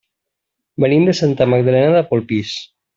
Venim 0.85 1.05
de 1.11 1.15
Santa 1.21 1.49
Magdalena 1.55 1.95
de 2.01 2.03
Polpís. 2.15 2.55